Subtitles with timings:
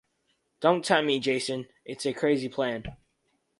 [0.61, 2.83] Don't tempt me, Jason, it's a crazy plan.